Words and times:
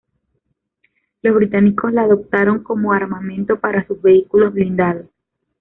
Los 1.21 1.35
británicos 1.35 1.93
la 1.93 2.01
adoptaron 2.01 2.63
como 2.63 2.91
armamento 2.91 3.59
para 3.59 3.85
sus 3.85 4.01
vehículos 4.01 4.51
blindados. 4.51 5.05